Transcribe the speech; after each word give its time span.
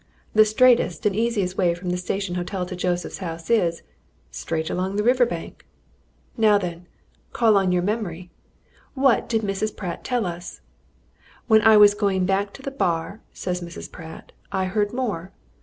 The 0.33 0.45
straightest 0.45 1.05
and 1.05 1.15
easiest 1.15 1.59
way 1.59 1.75
from 1.75 1.91
the 1.91 1.95
Station 1.97 2.33
Hotel 2.33 2.65
to 2.65 2.75
Joseph's 2.75 3.19
house 3.19 3.51
is 3.51 3.83
straight 4.31 4.71
along 4.71 4.95
the 4.95 5.03
river 5.03 5.27
bank. 5.27 5.63
Now 6.35 6.57
then, 6.57 6.87
call 7.33 7.55
on 7.55 7.71
your 7.71 7.83
memory! 7.83 8.31
What 8.95 9.29
did 9.29 9.43
Mrs. 9.43 9.77
Pratt 9.77 10.03
tell 10.03 10.25
us? 10.25 10.61
'When 11.45 11.61
I 11.61 11.77
was 11.77 11.93
going 11.93 12.25
back 12.25 12.51
to 12.53 12.63
the 12.63 12.71
bar,' 12.71 13.21
says 13.31 13.61
Mrs. 13.61 13.91
Pratt, 13.91 14.31
'I 14.51 14.65
heard 14.65 14.91
more. 14.91 15.33